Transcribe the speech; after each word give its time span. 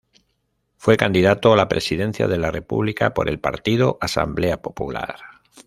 Fue 0.77 0.97
candidato 0.97 1.53
a 1.53 1.55
la 1.55 1.67
Presidencia 1.69 2.27
de 2.27 2.39
la 2.39 2.49
República 2.49 3.13
por 3.13 3.29
el 3.29 3.39
partido 3.39 3.99
Asamblea 4.01 4.59
Popular. 4.63 5.19